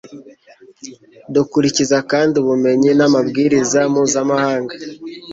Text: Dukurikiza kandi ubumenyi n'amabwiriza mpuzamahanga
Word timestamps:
Dukurikiza 1.33 1.97
kandi 2.11 2.33
ubumenyi 2.41 2.91
n'amabwiriza 2.97 3.79
mpuzamahanga 3.91 4.73